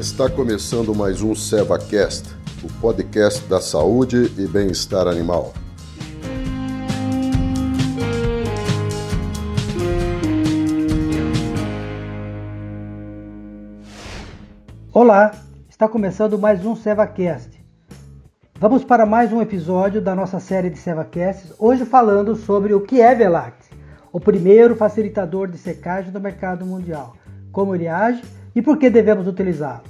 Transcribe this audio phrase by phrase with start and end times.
[0.00, 2.34] Está começando mais um SevaCast,
[2.64, 5.52] o podcast da saúde e bem-estar animal.
[14.90, 15.32] Olá,
[15.68, 17.62] está começando mais um SevaCast.
[18.58, 23.02] Vamos para mais um episódio da nossa série de SevaCasts, hoje falando sobre o que
[23.02, 23.68] é Velact,
[24.10, 27.14] o primeiro facilitador de secagem do mercado mundial,
[27.52, 28.22] como ele age
[28.54, 29.84] e por que devemos utilizá-lo.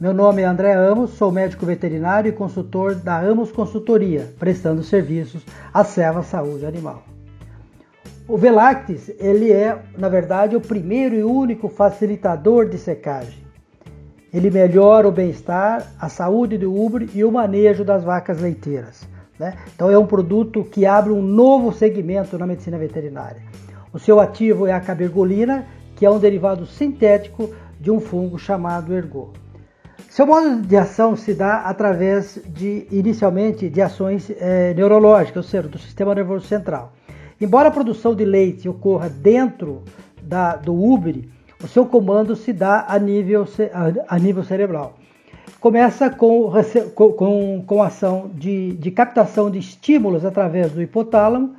[0.00, 5.44] Meu nome é André Amos, sou médico veterinário e consultor da Amos Consultoria, prestando serviços
[5.74, 7.02] à Seva Saúde Animal.
[8.26, 13.40] O Velactis, ele é, na verdade, o primeiro e único facilitador de secagem.
[14.32, 19.06] Ele melhora o bem-estar, a saúde do ubre e o manejo das vacas leiteiras.
[19.38, 19.56] Né?
[19.74, 23.42] Então é um produto que abre um novo segmento na medicina veterinária.
[23.92, 28.94] O seu ativo é a cabergolina, que é um derivado sintético de um fungo chamado
[28.94, 29.30] ergot.
[30.08, 35.68] Seu modo de ação se dá através de, inicialmente, de ações é, neurológicas, ou seja,
[35.68, 36.92] do sistema nervoso central.
[37.40, 39.82] Embora a produção de leite ocorra dentro
[40.22, 41.30] da, do úbere,
[41.62, 43.46] o seu comando se dá a nível,
[44.08, 44.96] a, nível cerebral.
[45.60, 46.50] Começa com,
[46.94, 51.54] com, com ação de, de captação de estímulos através do hipotálamo,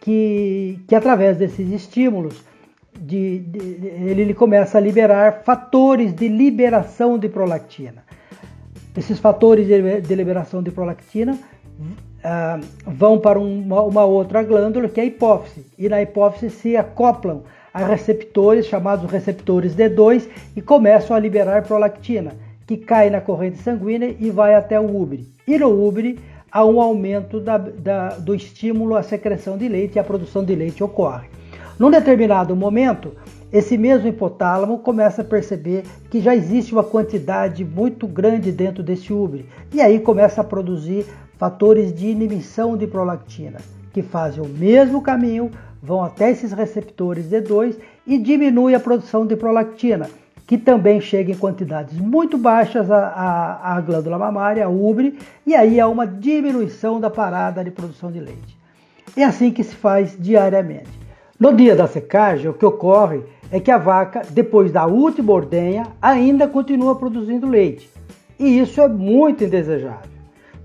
[0.00, 2.42] que, que através desses estímulos
[3.00, 8.04] de, de, ele, ele começa a liberar fatores de liberação de prolactina.
[8.96, 15.00] Esses fatores de, de liberação de prolactina uh, vão para uma, uma outra glândula que
[15.00, 17.42] é a hipófise, e na hipófise se acoplam
[17.72, 22.32] a receptores chamados receptores D2 e começam a liberar prolactina,
[22.66, 25.26] que cai na corrente sanguínea e vai até o úbere.
[25.46, 26.18] E no úbere
[26.50, 30.54] há um aumento da, da, do estímulo à secreção de leite e a produção de
[30.54, 31.28] leite ocorre.
[31.80, 33.12] Num determinado momento,
[33.50, 39.14] esse mesmo hipotálamo começa a perceber que já existe uma quantidade muito grande dentro desse
[39.14, 41.06] úbere e aí começa a produzir
[41.38, 43.62] fatores de inibição de prolactina,
[43.94, 45.50] que fazem o mesmo caminho
[45.82, 47.76] vão até esses receptores D2
[48.06, 50.06] e diminui a produção de prolactina,
[50.46, 55.80] que também chega em quantidades muito baixas à, à, glândula mamária, ao úbre, e aí
[55.80, 58.58] há uma diminuição da parada de produção de leite.
[59.16, 60.99] É assim que se faz diariamente.
[61.40, 65.86] No dia da secagem, o que ocorre é que a vaca, depois da última ordenha,
[66.00, 67.88] ainda continua produzindo leite.
[68.38, 70.20] E isso é muito indesejável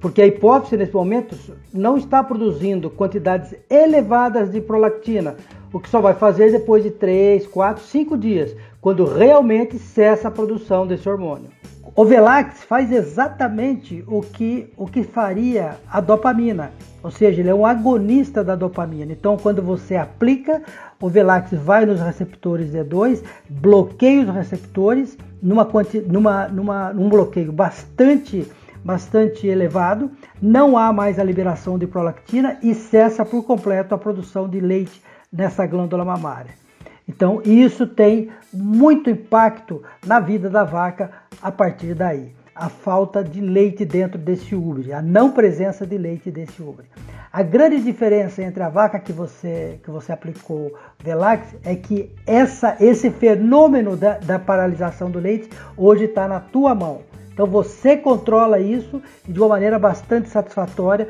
[0.06, 1.36] porque a hipófise nesse momento
[1.74, 5.36] não está produzindo quantidades elevadas de prolactina,
[5.74, 10.32] o que só vai fazer depois de 3, 4, 5 dias, quando realmente cessa a
[10.32, 11.50] produção desse hormônio.
[11.98, 17.56] O Velax faz exatamente o que, o que faria a dopamina, ou seja, ele é
[17.56, 19.14] um agonista da dopamina.
[19.14, 20.62] Então, quando você aplica,
[21.02, 25.66] o Velax vai nos receptores D2, bloqueia os receptores numa,
[26.06, 28.46] numa, numa, num bloqueio bastante
[28.84, 34.48] bastante elevado, não há mais a liberação de prolactina e cessa por completo a produção
[34.48, 35.02] de leite
[35.34, 36.65] nessa glândula mamária.
[37.08, 41.12] Então, isso tem muito impacto na vida da vaca
[41.42, 42.34] a partir daí.
[42.56, 46.88] A falta de leite dentro desse úbere, a não presença de leite desse úbere.
[47.32, 50.74] A grande diferença entre a vaca que você, que você aplicou
[51.04, 56.74] Velax é que essa, esse fenômeno da, da paralisação do leite hoje está na tua
[56.74, 57.02] mão.
[57.34, 61.10] Então você controla isso de uma maneira bastante satisfatória,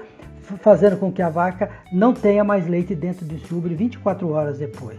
[0.62, 4.98] fazendo com que a vaca não tenha mais leite dentro desse úbere 24 horas depois.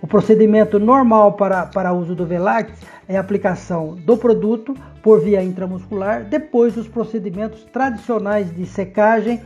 [0.00, 2.72] O procedimento normal para, para uso do Velax
[3.08, 9.40] é a aplicação do produto por via intramuscular, depois os procedimentos tradicionais de secagem,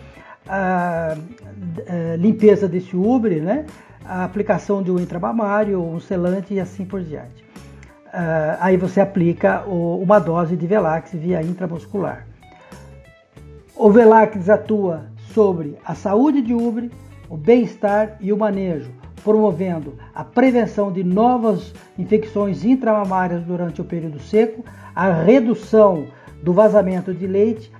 [0.49, 3.67] a, a limpeza desse úbere, né?
[4.05, 7.51] a aplicação de um intramamário, um selante e assim por diante
[8.11, 12.27] uh, aí você aplica o, uma dose de Velax via intramuscular.
[13.75, 16.91] O Velax atua sobre a saúde de ubre,
[17.29, 18.91] o bem-estar e o manejo,
[19.25, 26.07] promovendo a prevenção de novas infecções intramamárias durante o período seco, a redução
[26.43, 27.73] do vazamento de leite,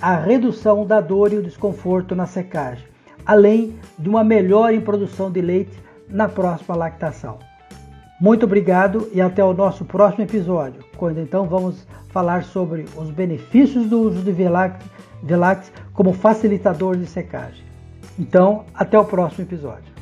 [0.00, 2.84] a redução da dor e o desconforto na secagem,
[3.24, 5.78] além de uma melhor em produção de leite
[6.08, 7.38] na próxima lactação.
[8.20, 13.86] Muito obrigado e até o nosso próximo episódio, quando então vamos falar sobre os benefícios
[13.86, 14.82] do uso de Velax,
[15.22, 17.64] Velax como facilitador de secagem.
[18.18, 19.95] Então, até o próximo episódio.